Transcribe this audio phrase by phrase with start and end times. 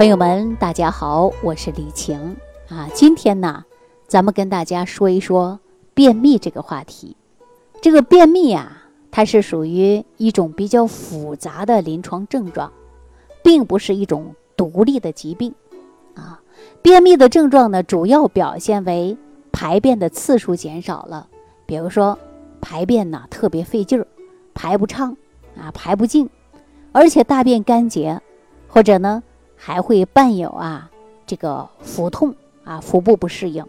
[0.00, 2.34] 朋友们，大家好，我是李晴
[2.70, 2.88] 啊。
[2.94, 3.66] 今天呢，
[4.06, 5.60] 咱们跟大家说一说
[5.92, 7.14] 便秘这个话题。
[7.82, 12.72] 这个便秘啊，它是属于一种比较复杂的临床症状，
[13.44, 15.54] 并不是一种独立的疾病
[16.14, 16.40] 啊。
[16.80, 19.18] 便秘的症状呢，主要表现为
[19.52, 21.28] 排便的次数减少了，
[21.66, 22.18] 比如说
[22.62, 24.06] 排便呢特别费劲儿，
[24.54, 25.14] 排不畅
[25.58, 26.30] 啊，排不净，
[26.90, 28.18] 而且大便干结，
[28.66, 29.22] 或者呢。
[29.62, 30.90] 还会伴有啊，
[31.26, 33.62] 这个腹痛啊，腹部不适应。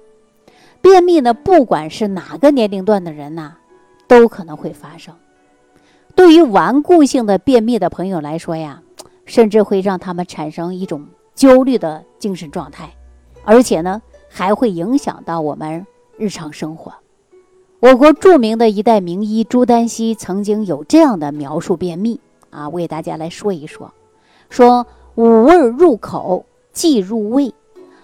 [0.81, 3.55] 便秘呢，不管是哪个年龄段的人呐，
[4.07, 5.13] 都可能会发生。
[6.15, 8.81] 对于顽固性的便秘的朋友来说呀，
[9.25, 12.93] 甚至会让他们产生一种焦虑的精神状态，
[13.43, 15.85] 而且呢，还会影响到我们
[16.17, 16.93] 日常生活。
[17.81, 23.91] 我国著名的一代名医朱丹溪曾经有这样的描述便秘啊，为大家来说一说，
[24.49, 24.87] 说。
[25.15, 27.53] 五味入口即入胃，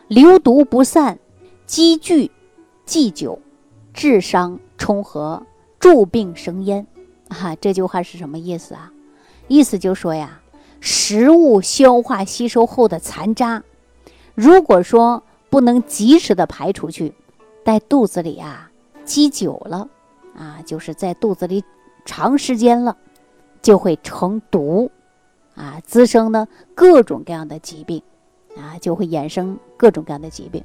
[0.10, 1.18] 流毒不散，
[1.66, 2.30] 积聚
[2.86, 3.40] 既久，
[3.94, 5.46] 智伤冲和，
[5.80, 6.86] 助病生焉。
[7.30, 8.92] 啊，这句话是什么意思啊？
[9.48, 10.42] 意思就说呀，
[10.82, 13.64] 食物消化吸收后的残渣，
[14.36, 17.14] 如果说不能及时的排出去，
[17.64, 18.70] 在肚子里啊
[19.06, 19.88] 积久了，
[20.36, 21.64] 啊，就是在肚子里
[22.04, 22.98] 长时间了，
[23.62, 24.92] 就会成毒。
[25.58, 28.02] 啊，滋生呢各种各样的疾病，
[28.56, 30.64] 啊，就会衍生各种各样的疾病。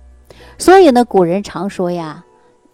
[0.59, 2.25] 所以呢，古人常说呀：“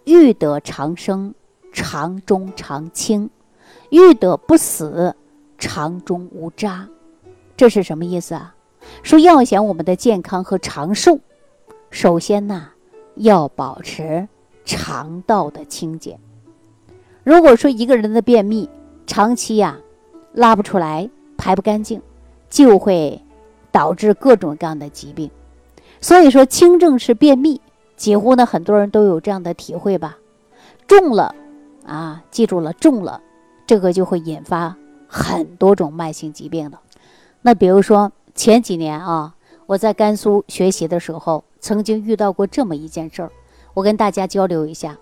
[0.05, 1.33] 欲得长生，
[1.71, 3.29] 肠中常清；
[3.89, 5.15] 欲得不死，
[5.57, 6.87] 肠中无渣。”
[7.57, 8.53] 这是什么意思啊？
[9.01, 11.19] 说要想我们的健康和长寿，
[11.89, 12.69] 首先呢
[13.15, 14.27] 要保持
[14.65, 16.19] 肠道的清洁。
[17.23, 18.69] 如果说一个人的便秘
[19.05, 19.77] 长期呀
[20.33, 22.01] 拉不出来，排不干净。
[22.49, 23.21] 就会
[23.71, 25.29] 导致各种各样的疾病，
[26.01, 27.61] 所以说轻症是便秘，
[27.95, 30.17] 几乎呢很多人都有这样的体会吧。
[30.87, 31.35] 重了
[31.85, 33.21] 啊，记住了，重了，
[33.67, 34.75] 这个就会引发
[35.07, 36.79] 很多种慢性疾病的。
[37.41, 39.35] 那比如说前几年啊，
[39.67, 43.31] 我在甘肃学习的时候，曾经遇到过这么一件事儿，
[43.75, 44.97] 我跟大家交流一下。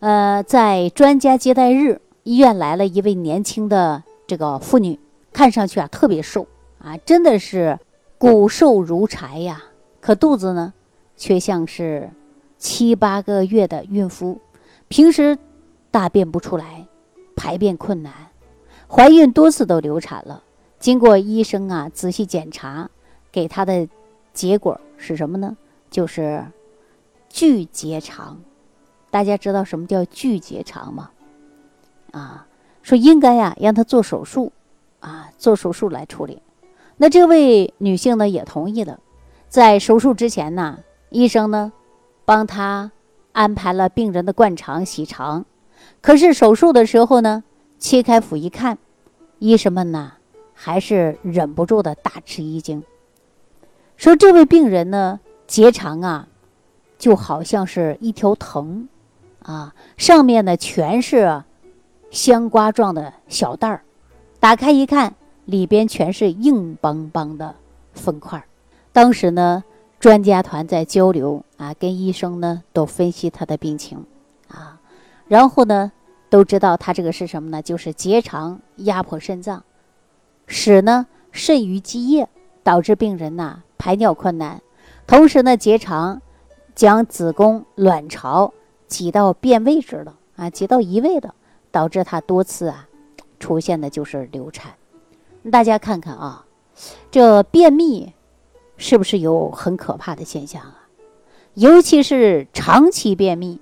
[0.00, 5.00] 呃，在专家接待日，医院来了一位年轻的这个妇女，
[5.32, 6.46] 看上去啊特别瘦。
[6.84, 7.78] 啊，真的是
[8.18, 9.64] 骨瘦如柴呀！
[10.02, 10.74] 可肚子呢，
[11.16, 12.10] 却像是
[12.58, 14.38] 七八个月的孕妇，
[14.88, 15.38] 平时
[15.90, 16.86] 大便不出来，
[17.34, 18.12] 排便困难，
[18.86, 20.42] 怀孕多次都流产了。
[20.78, 22.90] 经过医生啊仔细检查，
[23.32, 23.88] 给她的
[24.34, 25.56] 结果是什么呢？
[25.90, 26.44] 就是
[27.30, 28.38] 巨结肠。
[29.10, 31.10] 大家知道什么叫巨结肠吗？
[32.12, 32.46] 啊，
[32.82, 34.52] 说应该呀让她做手术，
[35.00, 36.42] 啊做手术来处理。
[36.96, 39.00] 那这位女性呢也同意了，
[39.48, 40.78] 在手术之前呢，
[41.10, 41.72] 医生呢
[42.24, 42.92] 帮她
[43.32, 45.44] 安排了病人的灌肠洗肠。
[46.00, 47.42] 可是手术的时候呢，
[47.78, 48.78] 切开腹一看，
[49.38, 50.12] 医生们呢
[50.54, 52.84] 还是忍不住的大吃一惊，
[53.96, 55.18] 说这位病人呢
[55.48, 56.28] 结肠啊，
[56.96, 58.88] 就好像是一条藤，
[59.42, 61.42] 啊，上面呢全是
[62.10, 63.82] 香瓜状的小袋儿，
[64.38, 65.16] 打开一看。
[65.44, 67.54] 里边全是硬邦邦的
[67.92, 68.44] 粪块
[68.92, 69.64] 当时呢，
[70.00, 74.04] 专家团在交流啊，跟医生呢都分析他的病情
[74.48, 74.80] 啊，
[75.26, 75.92] 然后呢
[76.30, 77.62] 都知道他这个是什么呢？
[77.62, 79.64] 就是结肠压迫肾脏，
[80.46, 82.28] 使呢肾盂积液，
[82.62, 84.62] 导致病人呐排尿困难。
[85.06, 86.22] 同时呢，结肠
[86.74, 88.52] 将子宫、卵巢
[88.86, 91.34] 挤到变位置了啊，挤到移位的，
[91.70, 92.88] 导致他多次啊
[93.38, 94.72] 出现的就是流产。
[95.50, 96.46] 大家看看啊，
[97.10, 98.12] 这便秘
[98.76, 100.88] 是不是有很可怕的现象啊？
[101.52, 103.60] 尤其是长期便秘，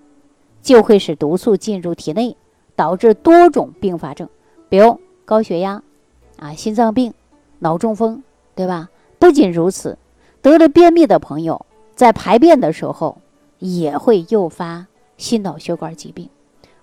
[0.62, 2.36] 就会使毒素进入体内，
[2.76, 4.28] 导致多种并发症，
[4.68, 5.82] 比如高血压、
[6.38, 7.12] 啊心脏病、
[7.58, 8.22] 脑中风，
[8.54, 8.88] 对吧？
[9.18, 9.98] 不仅如此，
[10.40, 13.18] 得了便秘的朋友在排便的时候
[13.58, 14.86] 也会诱发
[15.16, 16.30] 心脑血管疾病。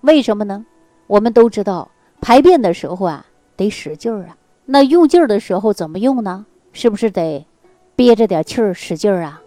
[0.01, 0.65] 为什么呢？
[1.07, 1.89] 我们都知道，
[2.21, 3.25] 排便的时候啊，
[3.55, 4.37] 得使劲儿啊。
[4.71, 6.45] 那用劲儿的时候怎么用呢？
[6.73, 7.47] 是不是得
[7.95, 9.41] 憋着点气儿使劲儿啊？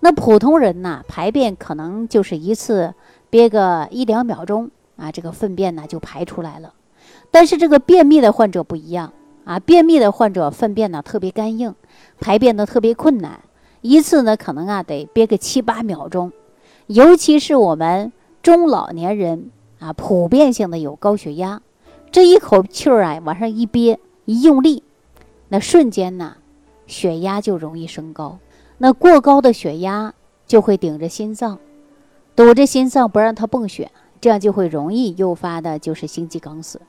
[0.00, 2.94] 那普通人呐，排便可能就是一次
[3.28, 6.72] 憋个一两秒钟啊，这个粪便呢就排出来了。
[7.30, 9.12] 但是这个便秘的患者不一样
[9.44, 11.74] 啊，便秘的患者粪便呢特别干硬，
[12.18, 13.40] 排便呢特别困难，
[13.82, 16.32] 一次呢可能啊得憋个七八秒钟。
[16.86, 18.10] 尤其是我们
[18.42, 21.60] 中老年人啊，普遍性的有高血压，
[22.10, 24.00] 这一口气儿啊往上一憋。
[24.24, 24.82] 一用力，
[25.48, 26.36] 那瞬间呢，
[26.86, 28.38] 血压就容易升高。
[28.78, 30.14] 那过高的血压
[30.46, 31.58] 就会顶着心脏，
[32.34, 33.90] 堵着心脏不让它泵血，
[34.20, 36.80] 这样就会容易诱发的就是心肌梗死。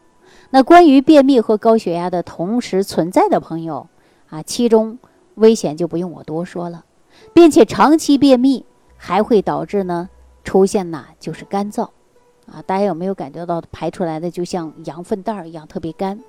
[0.49, 3.87] 那关于便秘和高血压的同时存在的朋友
[4.29, 4.97] 啊，其中
[5.35, 6.85] 危险就不用我多说了，
[7.33, 8.65] 并且长期便秘
[8.97, 10.09] 还会导致呢
[10.43, 11.89] 出现呐就是干燥，
[12.47, 16.19] 啊，大家有没有感觉到排出来的就像羊粪蛋儿一样特别干，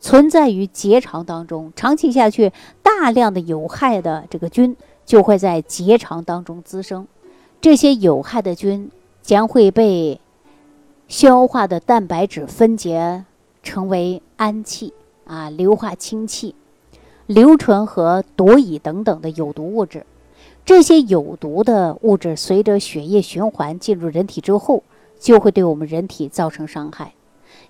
[0.00, 2.52] 存在于结肠当中，长期下去
[2.82, 4.76] 大量的有害的这个菌
[5.06, 7.06] 就会在结肠当中滋生，
[7.60, 8.90] 这些有害的菌
[9.22, 10.20] 将会被
[11.06, 13.24] 消化的蛋白质分解。
[13.62, 14.94] 成为氨气
[15.26, 16.54] 啊、硫化氢气、
[17.26, 20.06] 硫醇和毒乙等等的有毒物质。
[20.64, 24.82] 这些有毒的物质随着血液循环进入人体之后，
[25.18, 27.12] 就会对我们人体造成伤害。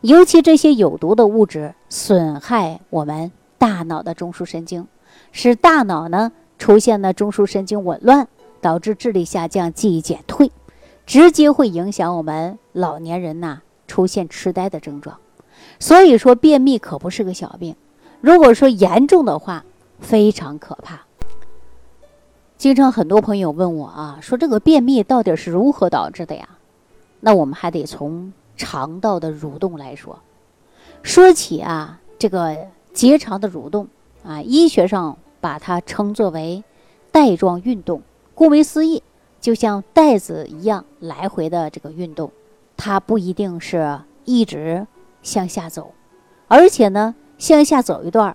[0.03, 4.87] 尤其这些有毒的物质损害我们大脑的中枢神经，
[5.31, 8.27] 使大脑呢出现了中枢神经紊乱，
[8.63, 10.51] 导致智力下降、记忆减退，
[11.05, 15.19] 直接会影响我们老年人呐出现痴呆的症状。
[15.79, 17.77] 所以说，便秘可不是个小病。
[18.23, 19.65] 如果说严重的话，
[20.01, 21.03] 非常可怕。
[22.57, 26.49] 经常很多朋友问我啊，说这个便秘到底是如何导致的呀？
[27.21, 30.19] 那我们还得从肠道的蠕动来说。
[31.03, 33.89] 说起啊，这个结肠的蠕动
[34.23, 36.63] 啊，医学上把它称作为
[37.11, 38.03] 带状运动。
[38.35, 39.03] 顾名思义，
[39.41, 42.31] 就像带子一样来回的这个运动，
[42.77, 44.87] 它不一定是一直。
[45.23, 45.93] 向下走，
[46.49, 48.35] 而且呢，向下走一段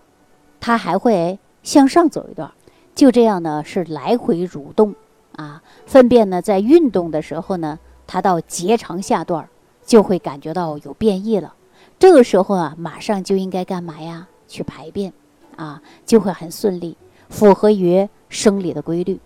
[0.60, 2.52] 它还会向上走一段
[2.94, 4.94] 就这样呢，是来回蠕动
[5.36, 5.64] 啊。
[5.88, 9.50] 粪便呢，在运动的时候呢，它到结肠下段
[9.86, 11.54] 就会感觉到有变异了。
[11.98, 14.28] 这个时候啊，马上就应该干嘛呀？
[14.48, 15.14] 去排便
[15.56, 16.98] 啊，就会很顺利，
[17.30, 19.20] 符合于生理的规律。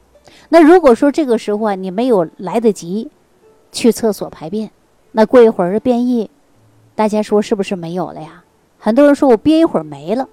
[0.49, 3.09] 那如果说这个时候啊，你没有来得及
[3.71, 4.69] 去厕所排便，
[5.11, 6.29] 那过一会儿变异。
[6.95, 8.43] 大家说是不是没有了呀？
[8.77, 10.29] 很多人说我憋一会儿没了，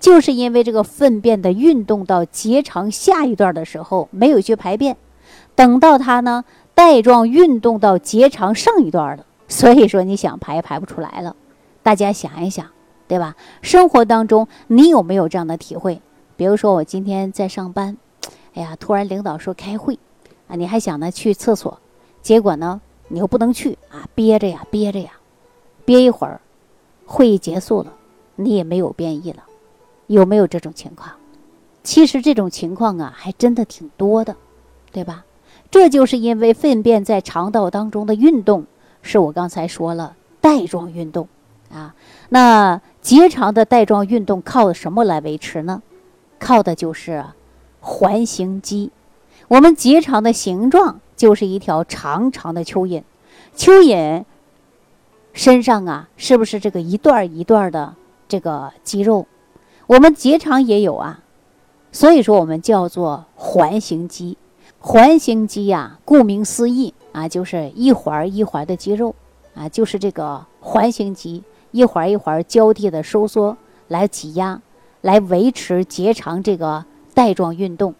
[0.00, 4.96] 就是因为这个粪便的运动到结肠下一段的时候没有去排便，
[5.54, 6.44] 等到它呢
[6.74, 11.36] 带状运动到结肠上一段了，所以说你想排也排不出来了。
[11.82, 12.66] 大家想一想，
[13.06, 13.36] 对吧？
[13.62, 16.00] 生活当中你有没有这样的体会？
[16.36, 17.96] 比如说我今天在上班，
[18.54, 19.98] 哎呀，突然领导说开会，
[20.48, 21.78] 啊，你还想呢去厕所，
[22.22, 25.10] 结果呢你又不能去啊，憋着呀憋着呀。
[25.84, 26.40] 憋一会儿，
[27.04, 27.92] 会议结束了，
[28.36, 29.44] 你也没有变异了，
[30.06, 31.12] 有没有这种情况？
[31.82, 34.34] 其实这种情况啊，还真的挺多的，
[34.90, 35.26] 对吧？
[35.70, 38.64] 这就是因为粪便在肠道当中的运动，
[39.04, 41.28] 是我刚才说了带状运动
[41.70, 41.94] 啊。
[42.30, 45.82] 那结肠的带状运动靠什么来维持呢？
[46.40, 47.24] 靠的就是
[47.80, 48.90] 环形肌。
[49.46, 53.02] 我们结肠的形状就是一条长长的蚯蚓，
[53.54, 54.24] 蚯蚓。
[55.32, 57.94] 身上啊，是不是这个一段一段的
[58.28, 59.26] 这个肌肉？
[59.86, 61.20] 我们结肠也有啊，
[61.92, 64.38] 所以说我们叫做环形肌。
[64.86, 69.14] 环形肌呀，顾名思义啊，就是一环一环的肌肉
[69.54, 73.56] 啊，就是这个环形肌，一环一环交替的收缩
[73.88, 74.60] 来挤压，
[75.00, 76.84] 来维持结肠这个
[77.14, 77.94] 带状运动。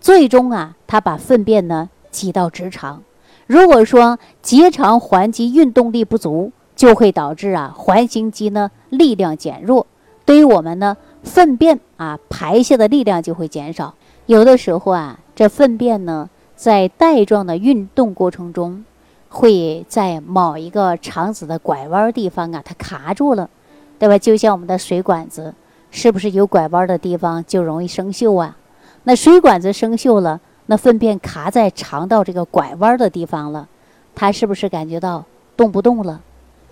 [0.00, 3.02] 最终啊，它把粪便呢挤到直肠。
[3.46, 9.86] 如果说结肠环肌运动力不足，就会导致啊环形肌呢力量减弱，
[10.24, 13.94] 对于我们呢粪便啊排泄的力量就会减少。
[14.24, 18.84] 有的时候啊这粪便呢在带状的运动过程中，
[19.28, 23.50] 会在某一个肠子的拐弯地方啊它卡住了，
[23.98, 24.16] 对吧？
[24.16, 25.54] 就像我们的水管子，
[25.90, 28.56] 是不是有拐弯的地方就容易生锈啊？
[29.02, 33.68] 那水管子生锈了，那粪便卡在肠道这个拐弯的地方了，
[34.14, 35.24] 它是不是感觉到
[35.56, 36.20] 动不动了？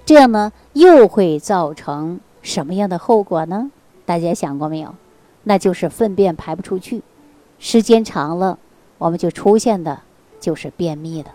[0.07, 3.71] 这样呢，又会造成什么样的后果呢？
[4.05, 4.95] 大家想过没有？
[5.45, 7.03] 那就是粪便排不出去，
[7.65, 8.59] 时间长了，
[8.99, 10.01] 我们就出现的
[10.41, 11.31] 就是便秘的。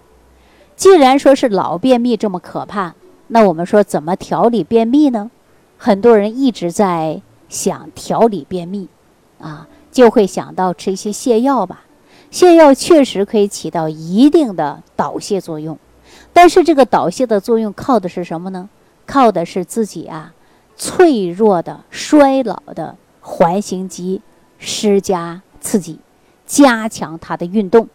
[0.76, 2.96] 既然说是老便秘这么可怕，
[3.28, 5.32] 那我们说怎么调理便秘呢？
[5.78, 8.90] 很多人一直在想调理便秘，
[9.40, 11.86] 啊，就会想到吃一些泻药吧。
[12.30, 15.80] 泻药确实可以起到一定的导泻作用。
[16.34, 18.68] 但是这个导泻的作用靠的是什么呢？
[19.06, 20.34] 靠的是自己啊
[20.76, 24.22] 脆弱的衰老的环形肌
[24.60, 26.00] 施加刺激，
[26.48, 27.88] 加强它的运动。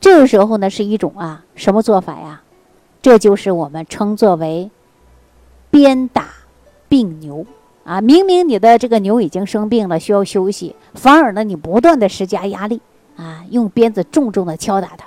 [0.00, 2.42] 这个时候呢是一种啊什么做法呀？
[3.02, 4.70] 这就是我们称作为
[5.70, 6.28] 鞭打
[6.88, 7.46] 病牛
[7.84, 8.00] 啊！
[8.00, 12.80] 明明你的这个牛已经生病了，需要休息，反而呢你不断的施加压力
[13.16, 15.06] 啊，用鞭子重重的敲打它，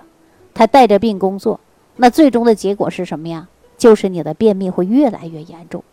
[0.53, 1.59] 它带着病工作，
[1.97, 3.47] 那最终的结果是什么呀？
[3.77, 5.83] 就是你的便秘会越来越严重。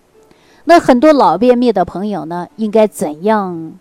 [0.64, 3.72] 那很多老便秘的朋友呢，应该怎样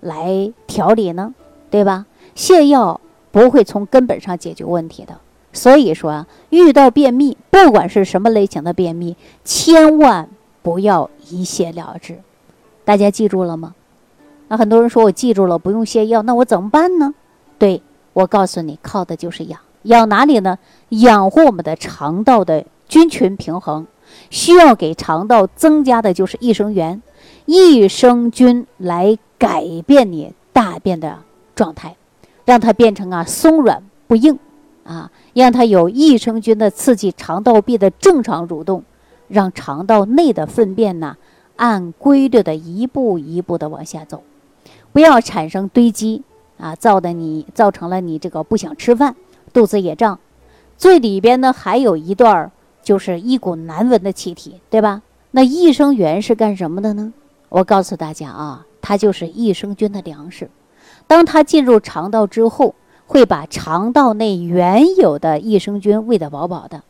[0.00, 1.34] 来调理呢？
[1.70, 2.06] 对吧？
[2.38, 3.00] 泻药
[3.32, 5.18] 不会从根本上解决问题的。
[5.52, 10.28] 所以说啊，遇到便秘，不管是什么类型的便秘，千万
[10.62, 12.20] 不要一泻了之。
[12.84, 13.74] 大家记住了吗？
[14.46, 17.12] 那很多人说我记住了，不用泻药，那我怎么办呢？
[17.58, 19.58] 对我告诉你，靠的就是养。
[19.82, 20.58] 养哪里呢？
[20.90, 23.86] 养护我们的肠道的菌群平衡，
[24.30, 27.02] 需要给肠道增加的就是益生元。
[27.46, 31.18] 益生菌来改变你大便的
[31.54, 31.96] 状态，
[32.48, 34.38] 让它变成啊松软不硬，
[34.82, 38.84] 啊，让它有益生菌的刺激肠道壁的正常蠕动，
[39.28, 41.18] 让肠道内的粪便呢
[41.56, 44.22] 按规律的一步一步的往下走，
[44.94, 46.22] 不要产生堆积
[46.56, 49.14] 啊，造的你造成了你这个不想吃饭，
[49.52, 50.18] 肚子也胀，
[50.78, 52.50] 最里边呢还有一段
[52.82, 55.02] 就是一股难闻的气体，对吧？
[55.32, 57.12] 那益生元是干什么的呢？
[57.50, 60.48] 我告诉大家啊，它就是益生菌的粮食。
[61.08, 66.82] 当它进入肠道之后，会把肠道内原有的益生菌喂得饱饱的，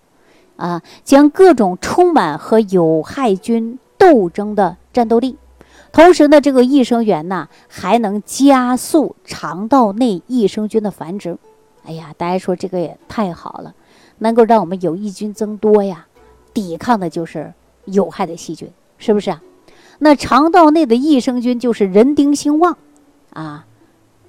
[0.56, 5.38] 啊，将各种充满和有害菌斗争的战斗力。
[5.92, 11.38] 同时呢，这个益生元呢，还能加速肠道内益生菌的繁殖。
[11.84, 13.74] 哎呀，大家说这个也太好了，
[14.18, 16.06] 能够让我们有益菌增多呀，
[16.52, 17.54] 抵抗的就是
[17.86, 19.40] 有害的细菌，是不是啊？
[20.00, 22.76] 那肠道内的益生菌就是人丁兴旺，
[23.32, 23.64] 啊，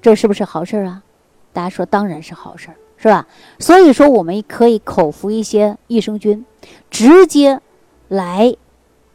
[0.01, 1.03] 这是不是好事儿啊？
[1.51, 3.27] 大家说当然是好事儿，是吧？
[3.57, 6.45] 所以说我们可以口服一些益生菌，
[6.89, 7.59] 直接
[8.07, 8.55] 来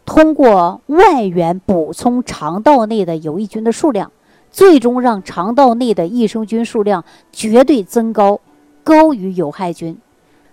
[0.04, 4.12] 通过外源补充肠道内的有益菌的数量，
[4.50, 8.40] 最终让肠道内的益生菌数量绝对增高，
[8.82, 9.96] 高于有害菌。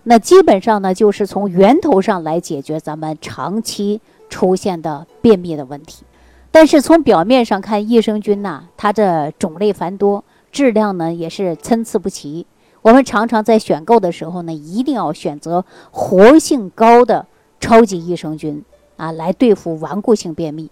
[0.04, 4.00] 那基本上呢，就是从源头上来解决咱们长期。
[4.32, 6.04] 出现的便秘的问题，
[6.52, 12.46] 但是从表面上看，益生菌呐，它的种类繁多，质量呢也是参差不齐。
[12.82, 17.26] 我们常常在选购的时候呢，一定要选择活性高的
[17.58, 18.62] 超级益生菌
[18.96, 20.70] 啊，来对付顽固性便秘。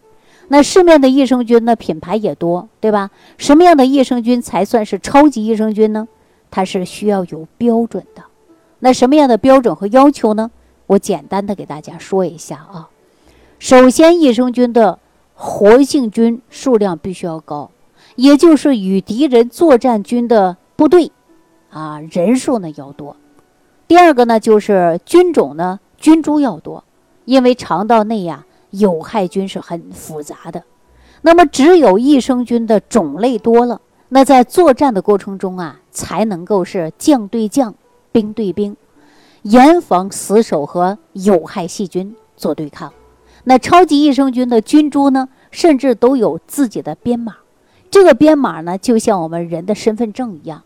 [0.49, 3.11] 那市面的益生菌呢，品牌也多，对吧？
[3.39, 6.09] 什么样的益生菌才算是超级益生菌呢？
[6.51, 8.25] 它是需要有标准的。
[8.81, 10.51] 那什么样的标准和要求呢？
[10.89, 12.91] 我简单的给大家说一下啊。
[13.61, 14.99] 首先，益生菌的
[15.43, 17.71] 活性菌数量必须要高，
[18.15, 21.11] 也就是与敌人作战军的部队，
[21.71, 23.17] 啊人数呢要多。
[23.89, 26.85] 第二个呢，就是菌种呢菌株要多，
[27.25, 30.63] 因为肠道内呀有害菌是很复杂的。
[31.23, 33.81] 那么，只有益生菌的种类多了，
[34.11, 37.75] 那在作战的过程中啊，才能够是将对将、
[38.13, 38.77] 兵对兵，
[39.41, 42.93] 严防死守和有害细菌做对抗。
[43.45, 47.37] 那超级益生菌的菌株呢，甚至都有自己的编码。
[47.91, 50.63] 这个编码呢，就像我们人的身份证一样，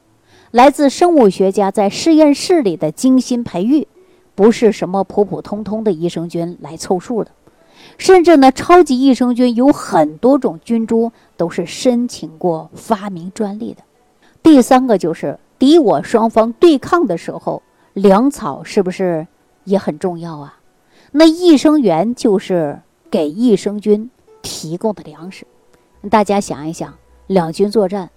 [0.51, 3.87] 来自生物学家在实验室里的精心培育，
[4.35, 7.31] 不是什么普普通通的益生菌来凑数的。
[7.97, 13.83] 甚至呢，超级益生菌有很多种菌株都是申请过发明专利的。
[14.43, 17.63] 第三个就是敌我双方对抗的时候，
[17.95, 19.27] 粮草是不是
[19.65, 20.59] 也很重要啊？
[21.17, 24.11] 那益生元就是给益生菌
[24.43, 25.47] 提供的粮食。
[26.11, 26.93] 大家想一想，
[27.29, 28.11] 两军作战，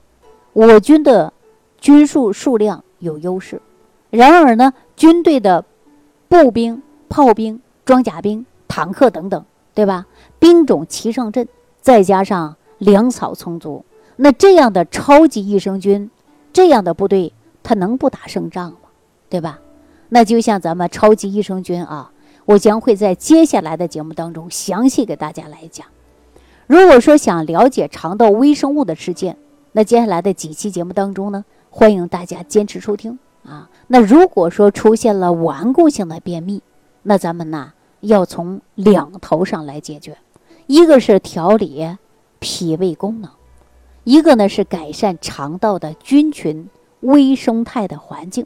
[0.51, 1.31] 我军的
[1.79, 3.61] 军数数量有优势，
[4.09, 5.63] 然而呢，军队的
[6.27, 10.07] 步兵、炮兵、装甲兵、坦克等等，对吧？
[10.39, 11.47] 兵种齐上阵，
[11.79, 13.85] 再加上粮草充足，
[14.15, 16.09] 那这样的超级益生菌，
[16.51, 18.77] 这样的部队，他能不打胜仗吗？
[19.29, 19.59] 对吧？
[20.09, 22.11] 那就像咱们超级益生菌啊。
[22.47, 25.85] 我将会在接下来的节目当中详细给大家来讲。
[26.65, 29.37] 如果说想了解肠道微生物的事件，
[29.73, 33.69] 那接下来的几期节目当中呢，欢迎大家坚持收听啊。
[33.87, 36.61] 那如果说出现了顽固性的便秘，
[37.03, 40.17] 那咱们呢要从两头上来解决，
[40.67, 41.97] 一个是调理
[42.39, 43.29] 脾胃功能，
[44.05, 46.69] 一个呢是改善肠道的菌群
[47.01, 48.45] 微生态的环境，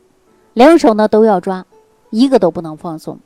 [0.55, 1.67] 两手呢都要抓，
[2.09, 3.19] 一个都不能放松。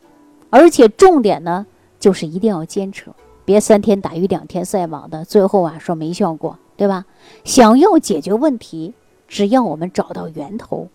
[0.56, 1.66] 而且重点呢，
[2.00, 3.12] 就是一定要坚持，
[3.44, 7.04] 别三天打鱼两天晒网的，最后啊说没效果，对吧？
[7.44, 8.94] 想要解决问题，
[9.28, 10.88] 只要我们找到源头，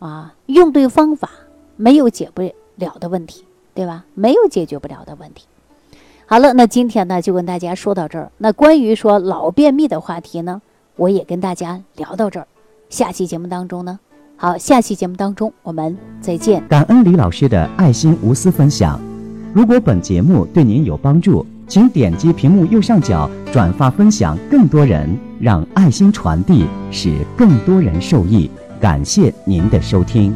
[0.00, 1.30] 啊，用对方法，
[1.76, 2.42] 没有解不
[2.74, 4.04] 了的问题，对吧？
[4.12, 5.46] 没有解决不了的问题。
[6.26, 8.30] 好了，那今天呢就跟大家说到这儿。
[8.36, 10.60] 那关于说老便秘的话题呢，
[10.96, 12.46] 我也跟大家聊到这儿。
[12.90, 13.98] 下期节目当中呢？
[14.42, 16.66] 好，下期节目当中我们再见。
[16.66, 18.98] 感恩李老师的爱心无私分享。
[19.52, 28.50] 如果本节目对您有帮助，请点击屏幕右上角转发分享，更多人让爱心传递，使更多人受益。
[28.80, 30.34] 感谢您的收听。